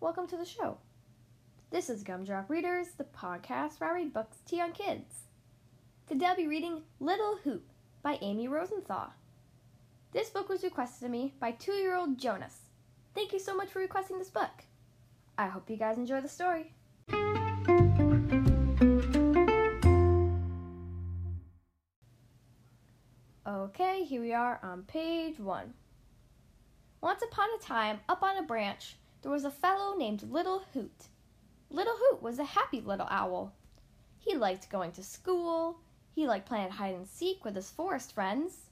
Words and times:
welcome 0.00 0.28
to 0.28 0.36
the 0.36 0.44
show. 0.44 0.78
This 1.70 1.90
is 1.90 2.04
Gumdrop 2.04 2.48
Readers, 2.48 2.88
the 2.96 3.04
podcast 3.04 3.80
where 3.80 3.90
I 3.90 3.94
read 3.94 4.12
books 4.12 4.36
to 4.46 4.56
young 4.56 4.70
kids. 4.70 5.24
Today 6.06 6.26
I'll 6.26 6.36
be 6.36 6.46
reading 6.46 6.82
Little 7.00 7.38
Hoot 7.42 7.64
by 8.02 8.16
Amy 8.22 8.46
Rosenthal. 8.46 9.12
This 10.12 10.30
book 10.30 10.48
was 10.48 10.62
requested 10.62 11.06
to 11.06 11.08
me 11.08 11.34
by 11.40 11.50
two 11.50 11.72
year 11.72 11.96
old 11.96 12.16
Jonas. 12.16 12.60
Thank 13.14 13.32
you 13.32 13.40
so 13.40 13.56
much 13.56 13.70
for 13.70 13.80
requesting 13.80 14.18
this 14.18 14.30
book. 14.30 14.64
I 15.36 15.48
hope 15.48 15.68
you 15.68 15.76
guys 15.76 15.98
enjoy 15.98 16.20
the 16.20 16.28
story. 16.28 16.72
Okay, 23.46 24.04
here 24.04 24.20
we 24.20 24.32
are 24.32 24.60
on 24.62 24.82
page 24.82 25.40
one. 25.40 25.74
Once 27.00 27.22
upon 27.22 27.48
a 27.58 27.62
time, 27.62 27.98
up 28.08 28.22
on 28.22 28.36
a 28.36 28.42
branch, 28.42 28.96
there 29.22 29.32
was 29.32 29.44
a 29.44 29.50
fellow 29.50 29.96
named 29.96 30.22
Little 30.22 30.64
Hoot. 30.72 31.08
Little 31.70 31.96
Hoot 31.96 32.22
was 32.22 32.38
a 32.38 32.44
happy 32.44 32.80
little 32.80 33.08
owl. 33.10 33.52
He 34.18 34.36
liked 34.36 34.70
going 34.70 34.92
to 34.92 35.02
school. 35.02 35.80
He 36.14 36.26
liked 36.26 36.46
playing 36.46 36.70
hide 36.70 36.94
and 36.94 37.06
seek 37.06 37.44
with 37.44 37.54
his 37.54 37.70
forest 37.70 38.14
friends. 38.14 38.70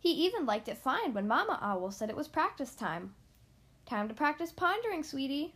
He 0.00 0.10
even 0.10 0.46
liked 0.46 0.68
it 0.68 0.78
fine 0.78 1.12
when 1.12 1.26
Mama 1.26 1.58
Owl 1.60 1.90
said 1.90 2.08
it 2.08 2.16
was 2.16 2.28
practice 2.28 2.74
time. 2.74 3.14
Time 3.86 4.08
to 4.08 4.14
practice 4.14 4.52
pondering, 4.52 5.02
sweetie. 5.02 5.54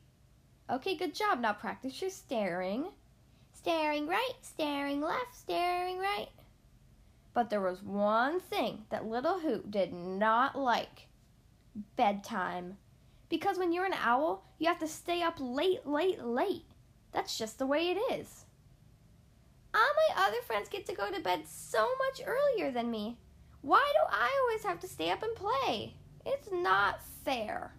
Okay, 0.70 0.97
good 0.97 1.15
job. 1.15 1.41
Now 1.41 1.53
practice 1.53 2.01
your 2.01 2.11
staring. 2.11 2.93
Staring 3.53 4.07
right, 4.07 4.34
staring 4.41 5.01
left, 5.01 5.34
staring 5.34 5.98
right. 5.98 6.31
But 7.34 7.51
there 7.51 7.61
was 7.61 7.83
one 7.83 8.41
thing 8.41 8.87
that 8.91 9.07
little 9.07 9.39
Hoot 9.41 9.70
did 9.70 9.93
not 9.93 10.59
like 10.59 11.09
bedtime. 11.97 12.79
Because 13.33 13.56
when 13.58 13.72
you're 13.72 13.86
an 13.86 13.94
owl, 13.94 14.44
you 14.58 14.69
have 14.69 14.80
to 14.80 14.86
stay 14.86 15.22
up 15.22 15.36
late, 15.41 15.86
late, 15.86 16.22
late. 16.22 16.66
That's 17.12 17.39
just 17.39 17.58
the 17.58 17.64
way 17.64 17.89
it 17.89 18.12
is. 18.12 18.44
All 19.74 19.80
my 19.80 20.27
other 20.27 20.42
friends 20.47 20.69
get 20.69 20.84
to 20.84 20.94
go 20.94 21.11
to 21.11 21.19
bed 21.19 21.48
so 21.48 21.89
much 21.97 22.20
earlier 22.27 22.70
than 22.70 22.91
me. 22.91 23.16
Why 23.62 23.91
do 23.91 24.14
I 24.14 24.30
always 24.42 24.62
have 24.64 24.80
to 24.80 24.86
stay 24.86 25.08
up 25.08 25.22
and 25.22 25.34
play? 25.34 25.94
It's 26.27 26.50
not 26.52 27.00
fair. 27.24 27.72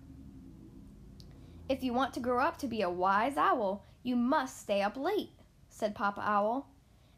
If 1.70 1.84
you 1.84 1.94
want 1.94 2.16
to 2.16 2.20
grow 2.20 2.44
up 2.44 2.58
to 2.58 2.68
be 2.68 2.82
a 2.82 2.90
wise 2.90 3.38
owl, 3.38 3.86
you 4.02 4.16
must 4.16 4.60
stay 4.60 4.82
up 4.82 4.98
late, 4.98 5.34
said 5.70 5.94
Papa 5.94 6.24
Owl. 6.26 6.68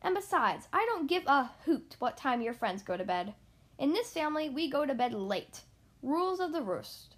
And 0.02 0.14
besides, 0.14 0.68
I 0.74 0.86
don't 0.88 1.08
give 1.08 1.24
a 1.26 1.52
hoot 1.64 1.96
what 2.00 2.18
time 2.18 2.42
your 2.42 2.54
friends 2.54 2.84
go 2.84 2.98
to 2.98 3.06
bed. 3.06 3.34
In 3.80 3.94
this 3.94 4.12
family, 4.12 4.50
we 4.50 4.70
go 4.70 4.86
to 4.86 4.94
bed 4.94 5.14
late. 5.14 5.62
Rules 6.04 6.42
of 6.42 6.52
the 6.52 6.62
roost. 6.62 7.15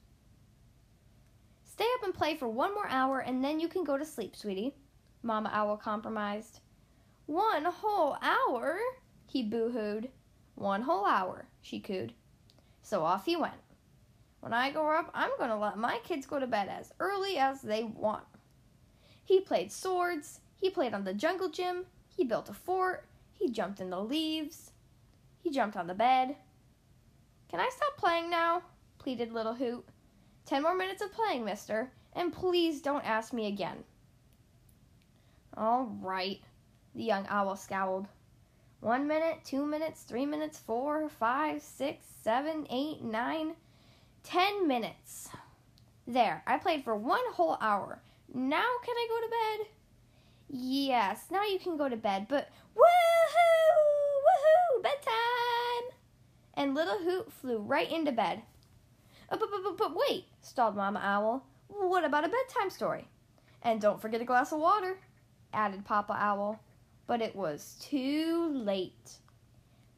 Stay 1.78 1.86
up 1.94 2.04
and 2.06 2.14
play 2.16 2.36
for 2.36 2.48
one 2.48 2.74
more 2.74 2.88
hour 2.88 3.20
and 3.20 3.44
then 3.44 3.60
you 3.60 3.68
can 3.68 3.84
go 3.84 4.00
to 4.00 4.04
sleep, 4.04 4.36
sweetie, 4.36 4.74
Mama 5.22 5.52
Owl 5.54 5.78
compromised. 5.78 6.62
One 7.28 7.66
whole 7.66 8.18
hour? 8.20 8.80
he 9.28 9.44
boo 9.44 9.70
hooed. 9.70 10.10
One 10.56 10.82
whole 10.82 11.06
hour, 11.06 11.46
she 11.62 11.80
cooed. 11.80 12.14
So 12.82 13.04
off 13.04 13.26
he 13.26 13.36
went. 13.36 13.62
When 14.40 14.54
I 14.54 14.72
grow 14.72 14.98
up, 14.98 15.12
I'm 15.14 15.30
going 15.38 15.52
to 15.52 15.56
let 15.56 15.78
my 15.78 16.00
kids 16.04 16.26
go 16.26 16.40
to 16.40 16.48
bed 16.48 16.68
as 16.68 16.92
early 17.00 17.38
as 17.38 17.62
they 17.62 17.84
want. 17.84 18.26
He 19.24 19.40
played 19.40 19.72
swords, 19.72 20.40
he 20.60 20.72
played 20.72 20.96
on 20.96 21.04
the 21.04 21.14
jungle 21.14 21.50
gym, 21.50 21.86
he 22.08 22.24
built 22.24 22.50
a 22.50 22.54
fort. 22.54 23.06
He 23.34 23.52
jumped 23.52 23.80
in 23.80 23.92
the 23.92 24.02
leaves. 24.02 24.72
He 25.44 25.52
jumped 25.52 25.78
on 25.78 25.86
the 25.86 25.94
bed. 25.94 26.38
Can 27.50 27.60
I 27.60 27.70
stop 27.72 27.98
playing 27.98 28.32
now? 28.32 28.64
pleaded 28.98 29.32
Little 29.32 29.54
Hoot. 29.54 29.86
Ten 30.48 30.64
more 30.64 30.76
minutes 30.76 31.02
of 31.02 31.12
playing, 31.12 31.44
mister, 31.44 31.92
and 32.14 32.32
please 32.32 32.82
don't 32.82 33.04
ask 33.06 33.34
me 33.34 33.48
again. 33.48 33.84
All 35.58 35.94
right, 36.02 36.40
the 36.96 37.04
young 37.04 37.26
owl 37.28 37.58
scowled. 37.58 38.08
One 38.80 39.08
minute, 39.08 39.40
two 39.44 39.66
minutes, 39.66 40.04
three 40.04 40.26
minutes, 40.26 40.58
four, 40.58 41.10
five, 41.10 41.62
six, 41.62 42.06
seven, 42.24 42.66
eight, 42.70 43.04
nine, 43.04 43.56
ten 44.24 44.70
minutes. 44.70 45.28
There, 46.08 46.44
I 46.48 46.58
played 46.58 46.86
for 46.86 46.96
one 46.96 47.20
whole 47.34 47.58
hour. 47.60 48.02
Now 48.34 48.70
can 48.86 48.96
I 48.96 49.08
go 49.10 49.26
to 49.26 49.30
bed? 49.30 49.68
Yes, 50.48 51.26
now 51.30 51.44
you 51.44 51.60
can 51.60 51.76
go 51.76 51.90
to 51.90 51.98
bed, 51.98 52.28
but 52.30 52.48
woohoo! 52.74 53.74
Woohoo! 54.24 54.82
Bedtime! 54.82 55.98
And 56.54 56.74
little 56.74 57.00
Hoot 57.00 57.34
flew 57.34 57.58
right 57.58 57.92
into 57.92 58.14
bed. 58.14 58.44
Uh, 59.30 59.38
but, 59.38 59.50
but, 59.52 59.78
but, 59.78 59.96
wait, 59.96 60.26
stalled 60.42 60.76
Mama 60.76 61.02
Owl. 61.04 61.46
What 61.68 62.04
about 62.04 62.26
a 62.26 62.30
bedtime 62.30 62.70
story? 62.70 63.08
And 63.62 63.82
don't 63.82 64.02
forget 64.02 64.22
a 64.22 64.26
glass 64.26 64.52
of 64.52 64.60
water, 64.60 65.00
added 65.54 65.86
Papa 65.86 66.16
Owl. 66.18 66.60
But 67.08 67.22
it 67.22 67.36
was 67.36 67.78
too 67.80 68.50
late. 68.54 69.14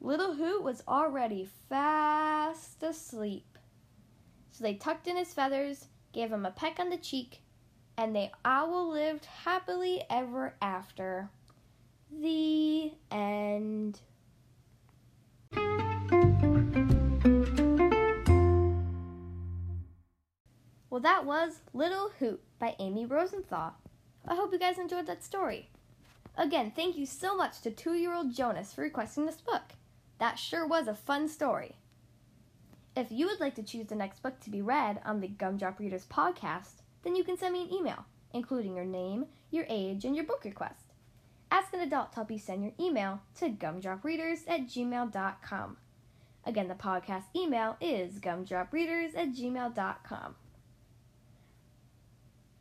Little 0.02 0.34
Hoot 0.34 0.64
was 0.64 0.84
already 0.88 1.50
fast 1.68 2.82
asleep. 2.84 3.58
So 4.52 4.64
they 4.64 4.76
tucked 4.76 5.08
in 5.08 5.18
his 5.18 5.34
feathers, 5.34 5.88
gave 6.14 6.32
him 6.32 6.46
a 6.46 6.52
peck 6.52 6.80
on 6.80 6.90
the 6.90 6.98
cheek, 6.98 7.42
and 7.98 8.16
they 8.16 8.32
all 8.46 8.90
lived 8.90 9.26
happily 9.26 10.04
ever 10.10 10.56
after. 10.62 11.30
The 12.12 12.94
end. 13.12 14.00
That 21.10 21.26
was 21.26 21.62
Little 21.74 22.12
Hoot 22.20 22.40
by 22.60 22.76
Amy 22.78 23.04
Rosenthal. 23.04 23.74
I 24.28 24.36
hope 24.36 24.54
you 24.54 24.60
guys 24.60 24.78
enjoyed 24.78 25.08
that 25.08 25.24
story. 25.24 25.68
Again, 26.38 26.72
thank 26.76 26.96
you 26.98 27.08
so 27.08 27.36
much 27.36 27.62
to 27.62 27.72
two 27.72 27.96
year 27.96 28.14
old 28.14 28.32
Jonas 28.32 28.74
for 28.74 28.84
requesting 28.84 29.26
this 29.26 29.42
book. 29.42 29.64
That 30.20 30.38
sure 30.38 30.68
was 30.68 30.88
a 30.88 30.94
fun 30.94 31.28
story. 31.28 31.78
If 32.96 33.12
you 33.12 33.26
would 33.26 33.40
like 33.40 33.56
to 33.56 33.64
choose 33.64 33.88
the 33.88 33.96
next 33.96 34.22
book 34.22 34.40
to 34.42 34.52
be 34.52 34.62
read 34.62 35.02
on 35.04 35.20
the 35.20 35.28
Gumdrop 35.28 35.80
Readers 35.80 36.06
podcast, 36.06 36.84
then 37.04 37.16
you 37.16 37.24
can 37.24 37.40
send 37.40 37.54
me 37.54 37.64
an 37.64 37.74
email, 37.74 38.06
including 38.32 38.76
your 38.76 38.86
name, 38.86 39.26
your 39.50 39.66
age, 39.68 40.06
and 40.06 40.16
your 40.16 40.26
book 40.26 40.44
request. 40.46 40.94
Ask 41.50 41.74
an 41.74 41.80
adult 41.80 42.12
to 42.12 42.18
help 42.18 42.30
you 42.30 42.38
send 42.38 42.62
your 42.62 42.74
email 42.80 43.22
to 43.40 43.50
gumdropreaders 43.50 44.42
at 44.48 44.68
gmail.com. 44.68 45.78
Again, 46.46 46.68
the 46.68 46.76
podcast 46.76 47.24
email 47.36 47.78
is 47.82 48.20
gumdropreaders 48.20 49.18
at 49.18 49.34
gmail.com. 49.34 50.36